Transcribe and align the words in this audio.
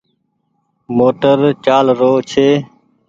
موٽر 0.97 1.39
چآل 1.65 1.85
رو 1.99 2.11
ڇي۔ 2.29 2.47